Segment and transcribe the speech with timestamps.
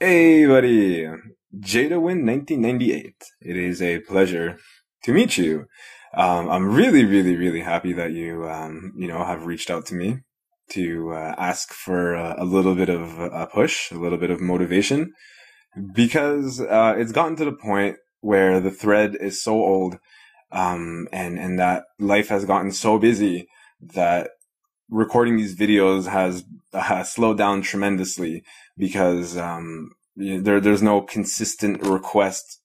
[0.00, 1.08] Hey, buddy.
[1.58, 3.14] Jadawin 1998.
[3.40, 4.56] It is a pleasure
[5.02, 5.66] to meet you.
[6.14, 9.96] Um, I'm really, really, really happy that you, um, you know, have reached out to
[9.96, 10.18] me
[10.70, 14.40] to uh, ask for a, a, little bit of a push, a little bit of
[14.40, 15.14] motivation,
[15.92, 19.98] because uh, it's gotten to the point where the thread is so old,
[20.52, 23.48] um, and and that life has gotten so busy
[23.80, 24.30] that
[24.90, 28.44] recording these videos has uh, slowed down tremendously
[28.76, 32.60] because um, there there's no consistent request,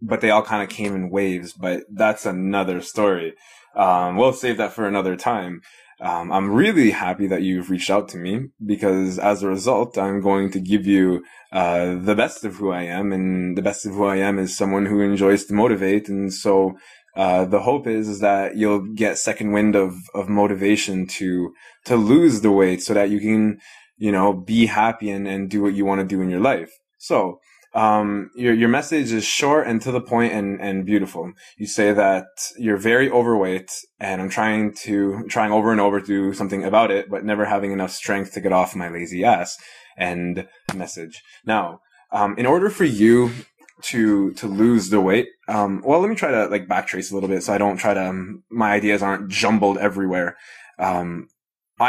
[0.00, 1.52] but they all kind of came in waves.
[1.52, 3.34] But that's another story.
[3.74, 5.62] Um, we'll save that for another time.
[6.00, 10.20] Um, I'm really happy that you've reached out to me because as a result, I'm
[10.20, 13.92] going to give you uh, the best of who I am, and the best of
[13.92, 16.76] who I am is someone who enjoys to motivate, and so
[17.16, 21.52] uh, the hope is, is that you'll get second wind of, of motivation to,
[21.84, 23.58] to lose the weight so that you can,
[23.98, 26.70] you know, be happy and, and do what you want to do in your life.
[26.98, 27.40] So,
[27.74, 31.32] um, your, your message is short and to the point and, and beautiful.
[31.56, 32.26] You say that
[32.58, 36.90] you're very overweight and I'm trying to, trying over and over to do something about
[36.90, 39.56] it, but never having enough strength to get off my lazy ass.
[39.96, 41.22] And message.
[41.44, 41.80] Now,
[42.12, 43.30] um, in order for you
[43.84, 45.28] to to lose the weight.
[45.48, 47.94] Um, well, let me try to like backtrace a little bit so I don't try
[47.94, 50.36] to um, my ideas aren't jumbled everywhere.
[50.78, 51.28] Um,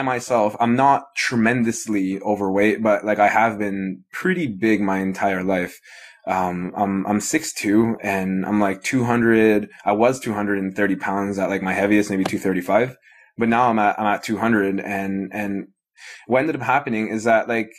[0.00, 5.78] myself, I'm not tremendously overweight, but like I have been pretty big my entire life.
[6.26, 9.68] Um, I'm I'm six two and I'm like 200.
[9.84, 12.96] I was 230 pounds at like my heaviest, maybe 235,
[13.36, 15.68] but now I'm at I'm at 200 and and
[16.26, 17.72] what ended up happening is that like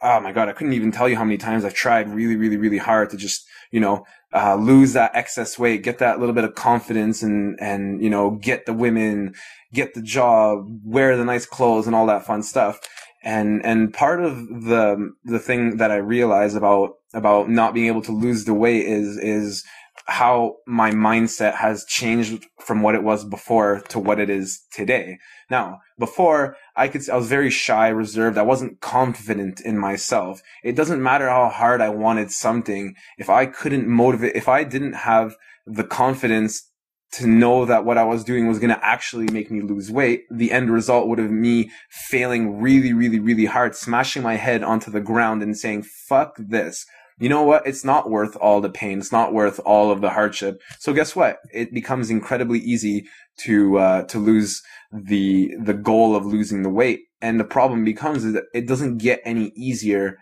[0.00, 2.56] oh my god, I couldn't even tell you how many times I've tried really, really,
[2.56, 4.04] really hard to just, you know,
[4.34, 8.30] uh, lose that excess weight, get that little bit of confidence and, and, you know,
[8.30, 9.34] get the women,
[9.72, 12.80] get the job, wear the nice clothes and all that fun stuff.
[13.24, 18.02] And, and part of the, the thing that I realize about, about not being able
[18.02, 19.64] to lose the weight is, is
[20.06, 25.18] how my mindset has changed from what it was before to what it is today.
[25.50, 28.38] Now, before I could, I was very shy, reserved.
[28.38, 30.40] I wasn't confident in myself.
[30.62, 32.94] It doesn't matter how hard I wanted something.
[33.18, 35.36] If I couldn't motivate, if I didn't have
[35.66, 36.70] the confidence
[37.10, 40.24] to know that what I was doing was going to actually make me lose weight,
[40.30, 44.90] the end result would have me failing really, really, really hard, smashing my head onto
[44.90, 46.86] the ground and saying, fuck this
[47.18, 47.66] you know what?
[47.66, 48.98] It's not worth all the pain.
[48.98, 50.60] It's not worth all of the hardship.
[50.78, 51.38] So guess what?
[51.52, 53.06] It becomes incredibly easy
[53.40, 54.62] to uh, to lose
[54.92, 57.00] the the goal of losing the weight.
[57.20, 60.18] And the problem becomes is that it doesn't get any easier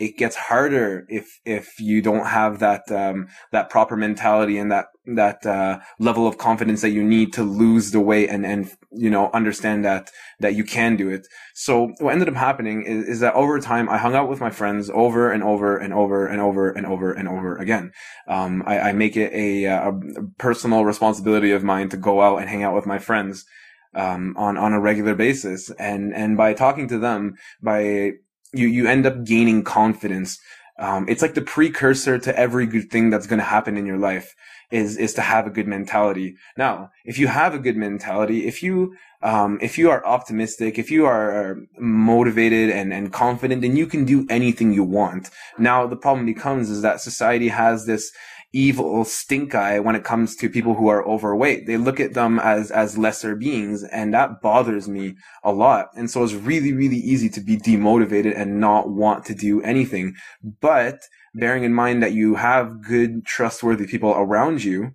[0.00, 4.86] it gets harder if if you don't have that um, that proper mentality and that
[5.04, 9.10] that uh, level of confidence that you need to lose the weight and and you
[9.10, 11.26] know understand that that you can do it.
[11.54, 14.50] So what ended up happening is, is that over time I hung out with my
[14.50, 17.92] friends over and over and over and over and over and over again.
[18.26, 19.92] Um, I, I, make it a, a
[20.38, 23.44] personal responsibility of mine to go out and hang out with my friends
[23.94, 28.12] um, on on a regular basis, and and by talking to them, by
[28.52, 30.38] you you end up gaining confidence.
[30.78, 33.98] Um, it's like the precursor to every good thing that's going to happen in your
[33.98, 34.34] life
[34.70, 36.36] is is to have a good mentality.
[36.56, 40.90] Now, if you have a good mentality, if you um, if you are optimistic, if
[40.90, 45.30] you are motivated and and confident, then you can do anything you want.
[45.58, 48.12] Now, the problem becomes is that society has this
[48.52, 51.66] evil stink eye when it comes to people who are overweight.
[51.66, 55.88] They look at them as, as lesser beings and that bothers me a lot.
[55.94, 60.14] And so it's really, really easy to be demotivated and not want to do anything.
[60.60, 61.00] But
[61.34, 64.92] bearing in mind that you have good, trustworthy people around you,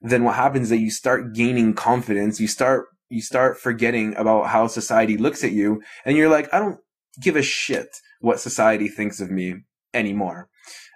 [0.00, 2.40] then what happens is that you start gaining confidence.
[2.40, 6.60] You start, you start forgetting about how society looks at you and you're like, I
[6.60, 6.78] don't
[7.20, 7.88] give a shit
[8.20, 9.56] what society thinks of me
[9.92, 10.48] anymore.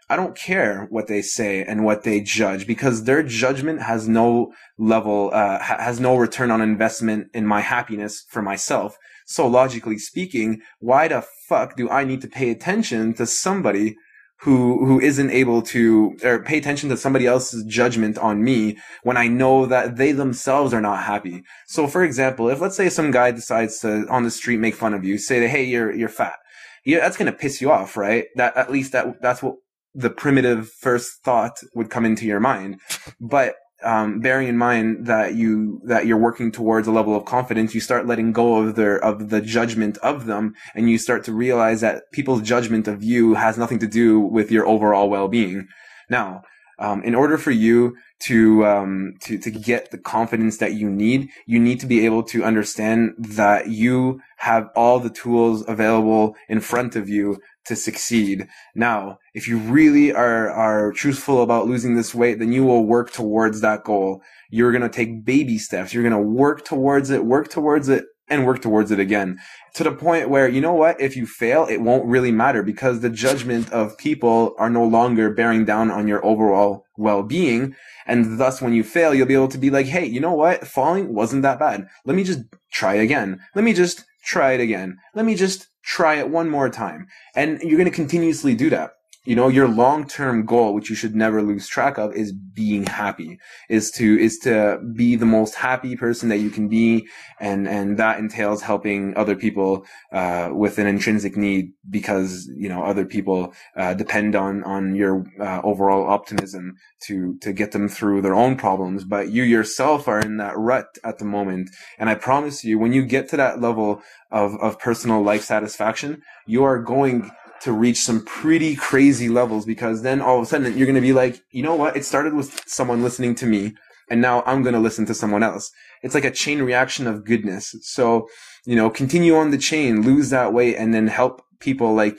[0.09, 4.53] I don't care what they say and what they judge because their judgment has no
[4.79, 8.97] level, uh, ha- has no return on investment in my happiness for myself.
[9.27, 13.97] So logically speaking, why the fuck do I need to pay attention to somebody
[14.41, 19.17] who who isn't able to or pay attention to somebody else's judgment on me when
[19.17, 21.43] I know that they themselves are not happy.
[21.67, 24.95] So for example, if let's say some guy decides to on the street make fun
[24.95, 26.37] of you, say hey you're you're fat.
[26.85, 28.27] Yeah, that's gonna piss you off, right?
[28.37, 29.57] That at least that that's what
[29.97, 32.81] the primitive first thought would come into your mind.
[33.21, 37.75] But um, bearing in mind that you that you're working towards a level of confidence,
[37.75, 41.33] you start letting go of their of the judgment of them, and you start to
[41.33, 45.69] realize that people's judgment of you has nothing to do with your overall well being.
[46.09, 46.43] Now,
[46.79, 51.31] um, in order for you to um, to to get the confidence that you need,
[51.47, 56.61] you need to be able to understand that you have all the tools available in
[56.61, 58.47] front of you to succeed.
[58.75, 63.11] Now, if you really are are truthful about losing this weight, then you will work
[63.13, 64.23] towards that goal.
[64.51, 65.93] You're to take baby steps.
[65.93, 69.39] You're to work towards it, work towards it and work towards it again
[69.75, 71.01] to the point where, you know what?
[71.01, 75.31] If you fail, it won't really matter because the judgment of people are no longer
[75.31, 77.77] bearing down on your overall well-being.
[78.07, 80.67] And thus, when you fail, you'll be able to be like, Hey, you know what?
[80.67, 81.87] Falling wasn't that bad.
[82.05, 82.41] Let me just
[82.73, 83.39] try again.
[83.55, 84.97] Let me just try it again.
[85.15, 87.07] Let me just try it one more time.
[87.35, 88.93] And you're going to continuously do that
[89.27, 93.39] you know your long-term goal which you should never lose track of is being happy
[93.69, 97.07] is to is to be the most happy person that you can be.
[97.41, 102.83] And and that entails helping other people uh, with an intrinsic need because you know
[102.83, 106.77] other people uh, depend on on your uh, overall optimism
[107.07, 109.05] to to get them through their own problems.
[109.05, 111.71] But you yourself are in that rut at the moment.
[111.99, 116.23] And i promise you when you get to that level of of personal life satisfaction
[116.47, 117.31] you are going
[117.63, 121.01] to reach some pretty crazy levels because then all of a sudden you're going to
[121.01, 121.97] be like, you know what?
[121.97, 123.75] It started with someone listening to me
[124.11, 125.71] and now I'm going to listen to someone else.
[126.03, 127.75] It's like a chain reaction of goodness.
[127.83, 128.29] So,
[128.65, 132.19] you know, continue on the chain, lose that weight and then help people like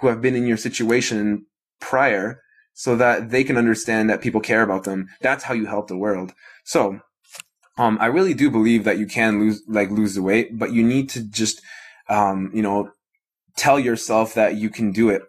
[0.00, 1.46] who have been in your situation
[1.80, 2.40] prior
[2.74, 5.08] so that they can understand that people care about them.
[5.20, 6.32] That's how you help the world.
[6.64, 7.00] So,
[7.76, 10.82] um, I really do believe that you can lose, like lose the weight, but you
[10.82, 11.62] need to just,
[12.08, 12.90] um, you know,
[13.58, 15.22] tell yourself that you can do it.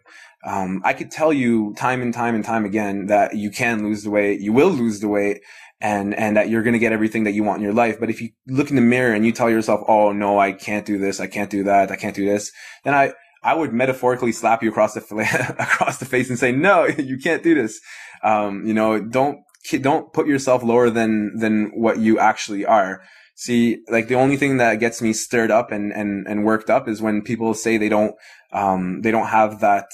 [0.45, 4.03] Um, I could tell you time and time and time again that you can lose
[4.03, 5.41] the weight, you will lose the weight,
[5.81, 7.99] and and that you're going to get everything that you want in your life.
[7.99, 10.85] But if you look in the mirror and you tell yourself, "Oh no, I can't
[10.85, 12.51] do this, I can't do that, I can't do this,"
[12.83, 15.01] then I I would metaphorically slap you across the
[15.59, 17.79] across the face and say, "No, you can't do this."
[18.23, 19.39] Um, you know, don't
[19.81, 23.01] don't put yourself lower than than what you actually are.
[23.39, 26.89] See, like the only thing that gets me stirred up and, and, and worked up
[26.89, 28.13] is when people say they don't,
[28.51, 29.85] um, they don't have that,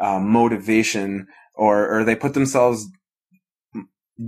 [0.00, 2.86] um, motivation or, or they put themselves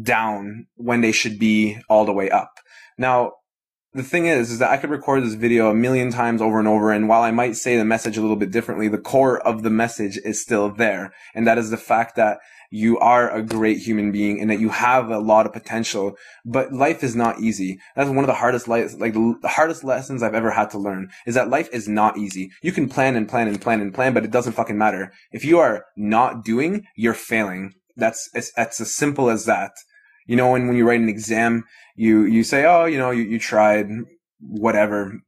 [0.02, 2.50] down when they should be all the way up.
[2.98, 3.32] Now,
[3.94, 6.68] the thing is, is that I could record this video a million times over and
[6.68, 9.62] over, and while I might say the message a little bit differently, the core of
[9.62, 11.12] the message is still there.
[11.34, 12.38] And that is the fact that
[12.70, 16.16] you are a great human being and that you have a lot of potential.
[16.44, 17.78] But life is not easy.
[17.96, 21.08] That's one of the hardest life, like the hardest lessons I've ever had to learn
[21.26, 22.50] is that life is not easy.
[22.62, 25.12] You can plan and plan and plan and plan, but it doesn't fucking matter.
[25.32, 27.72] If you are not doing, you're failing.
[27.96, 29.72] That's, it's, it's as simple as that.
[30.28, 31.64] You know, when, when you write an exam,
[31.96, 33.88] you, you say, oh, you know, you, you tried
[34.40, 35.20] whatever.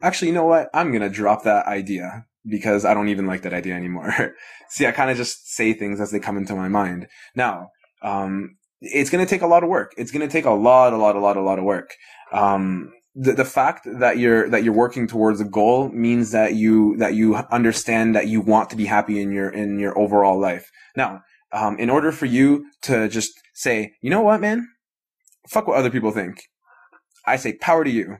[0.00, 0.70] Actually, you know what?
[0.72, 4.34] I'm to drop that idea because I don't even like that idea anymore.
[4.68, 7.08] See, I kind of just say things as they come into my mind.
[7.34, 7.70] Now,
[8.02, 9.94] um, it's going to take a lot of work.
[9.96, 11.94] It's going to take a lot, a lot, a lot, a lot of work.
[12.30, 16.96] Um, the, the fact that you're that you're working towards a goal means that you
[16.98, 20.70] that you understand that you want to be happy in your in your overall life.
[20.94, 21.22] Now,
[21.52, 24.68] um, in order for you to just say, you know what, man,
[25.48, 26.42] fuck what other people think.
[27.26, 28.18] I say power to you.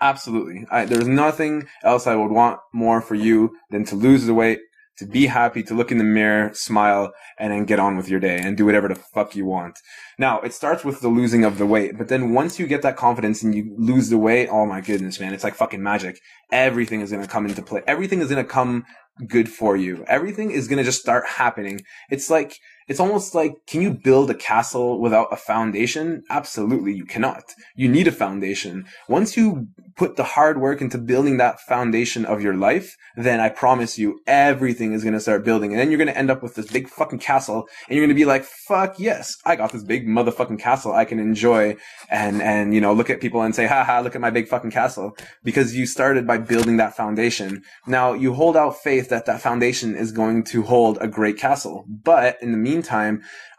[0.00, 0.66] Absolutely.
[0.70, 4.58] I, there's nothing else I would want more for you than to lose the weight,
[4.98, 8.18] to be happy, to look in the mirror, smile, and then get on with your
[8.20, 9.78] day and do whatever the fuck you want.
[10.18, 12.96] Now, it starts with the losing of the weight, but then once you get that
[12.96, 16.18] confidence and you lose the weight, oh my goodness, man, it's like fucking magic.
[16.50, 17.82] Everything is to come into play.
[17.86, 18.84] Everything is to come
[19.28, 20.04] good for you.
[20.08, 21.80] Everything is to just start happening.
[22.10, 22.56] It's like,
[22.88, 26.22] it's almost like, can you build a castle without a foundation?
[26.30, 27.54] Absolutely, you cannot.
[27.74, 28.86] You need a foundation.
[29.08, 33.48] Once you put the hard work into building that foundation of your life, then I
[33.48, 35.72] promise you everything is going to start building.
[35.72, 38.16] And then you're going to end up with this big fucking castle and you're going
[38.16, 41.76] to be like, fuck yes, I got this big motherfucking castle I can enjoy
[42.10, 44.70] and, and, you know, look at people and say, haha, look at my big fucking
[44.70, 47.62] castle because you started by building that foundation.
[47.86, 51.84] Now you hold out faith that that foundation is going to hold a great castle.
[51.88, 52.71] But in the meantime,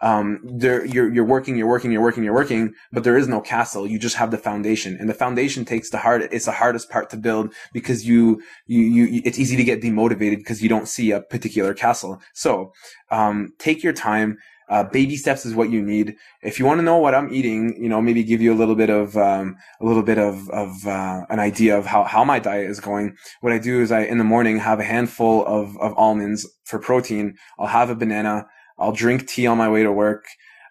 [0.01, 3.41] um, there, you're, you're working, you're working, you're working, you're working, but there is no
[3.41, 3.85] castle.
[3.85, 7.09] You just have the foundation and the foundation takes the hard, it's the hardest part
[7.11, 11.11] to build because you, you, you, it's easy to get demotivated because you don't see
[11.11, 12.21] a particular castle.
[12.33, 12.73] So,
[13.11, 14.37] um, take your time.
[14.69, 16.15] Uh, baby steps is what you need.
[16.41, 18.75] If you want to know what I'm eating, you know, maybe give you a little
[18.75, 22.39] bit of, um, a little bit of, of, uh, an idea of how, how my
[22.39, 23.15] diet is going.
[23.41, 26.79] What I do is I, in the morning, have a handful of, of almonds for
[26.79, 27.35] protein.
[27.59, 28.47] I'll have a banana.
[28.83, 30.25] I'll drink tea on my way to work.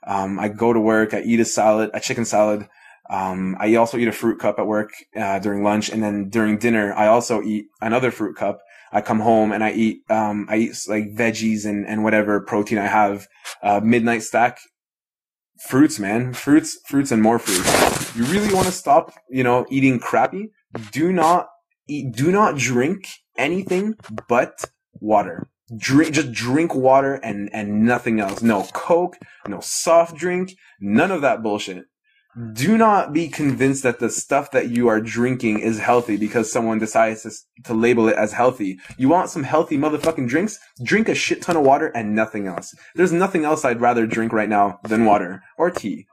[0.07, 1.14] Um, I go to work.
[1.14, 2.69] I eat a salad, a chicken salad.
[3.11, 6.59] Um, I also eat a fruit cup at work uh, during lunch, and then during
[6.59, 8.61] dinner, I also eat another fruit cup.
[8.92, 12.78] I come home and I eat, um, I eat like veggies and, and whatever protein
[12.78, 13.26] I have,
[13.62, 14.59] uh, midnight stack
[15.62, 18.16] fruits, man, fruits, fruits and more fruits.
[18.16, 20.50] You really want to stop, you know, eating crappy?
[20.90, 21.49] Do not
[21.88, 23.95] eat, do not drink anything
[24.28, 24.64] but
[25.00, 25.49] water.
[25.76, 28.43] Drink, just drink water and, and nothing else.
[28.43, 31.87] No Coke, no soft drink, none of that bullshit
[32.52, 36.79] do not be convinced that the stuff that you are drinking is healthy because someone
[36.79, 37.31] decides to,
[37.64, 38.79] to, label it as healthy.
[38.97, 40.59] You want some healthy motherfucking drinks?
[40.83, 42.75] Drink a shit ton of water and nothing else.
[42.95, 46.07] There's nothing else I'd rather drink right now than water or tea.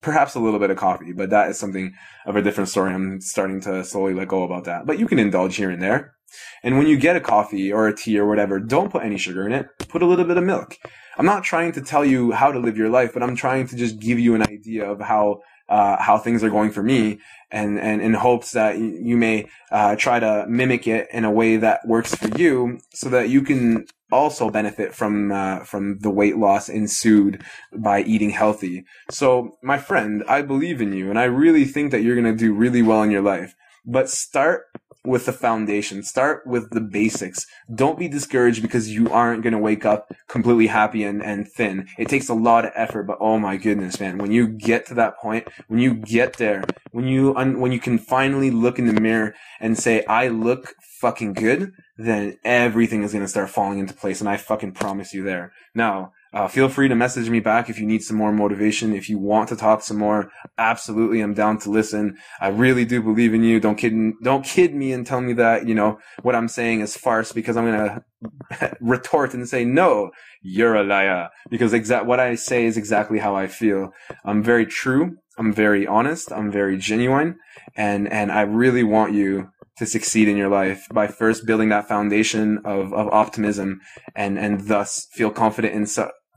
[0.00, 1.94] Perhaps a little bit of coffee, but that is something
[2.26, 2.92] of a different story.
[2.92, 4.84] I'm starting to slowly let go about that.
[4.84, 6.15] But you can indulge here and there.
[6.62, 9.46] And when you get a coffee or a tea or whatever, don't put any sugar
[9.46, 9.66] in it.
[9.88, 10.76] Put a little bit of milk.
[11.18, 13.76] I'm not trying to tell you how to live your life, but I'm trying to
[13.76, 17.18] just give you an idea of how uh, how things are going for me,
[17.50, 21.56] and and in hopes that you may uh, try to mimic it in a way
[21.56, 26.36] that works for you, so that you can also benefit from uh, from the weight
[26.36, 28.84] loss ensued by eating healthy.
[29.10, 32.54] So, my friend, I believe in you, and I really think that you're gonna do
[32.54, 33.54] really well in your life.
[33.84, 34.66] But start
[35.06, 36.02] with the foundation.
[36.02, 37.46] Start with the basics.
[37.72, 41.88] Don't be discouraged because you aren't going to wake up completely happy and, and thin.
[41.98, 44.18] It takes a lot of effort, but oh my goodness, man.
[44.18, 47.80] When you get to that point, when you get there, when you, un- when you
[47.80, 53.12] can finally look in the mirror and say, I look fucking good, then everything is
[53.12, 54.20] going to start falling into place.
[54.20, 55.52] And I fucking promise you there.
[55.74, 58.92] Now, uh, feel free to message me back if you need some more motivation.
[58.92, 62.16] If you want to talk some more, absolutely, I'm down to listen.
[62.40, 63.60] I really do believe in you.
[63.60, 66.96] Don't kid, don't kid me and tell me that you know what I'm saying is
[66.96, 68.04] farce because I'm gonna
[68.80, 70.10] retort and say no,
[70.42, 73.92] you're a liar because exact what I say is exactly how I feel.
[74.24, 75.16] I'm very true.
[75.38, 76.32] I'm very honest.
[76.32, 77.38] I'm very genuine,
[77.76, 81.88] and and I really want you to succeed in your life by first building that
[81.88, 83.80] foundation of, of optimism
[84.14, 85.86] and, and thus feel confident in,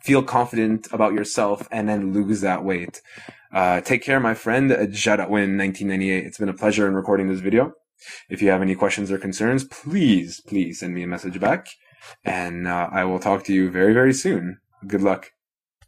[0.03, 3.01] feel confident about yourself and then lose that weight.
[3.53, 4.71] Uh, take care, my friend.
[4.71, 6.25] Jadawin 1998.
[6.25, 7.73] It's been a pleasure in recording this video.
[8.29, 11.67] If you have any questions or concerns, please, please send me a message back
[12.23, 14.59] and uh, I will talk to you very, very soon.
[14.87, 15.31] Good luck.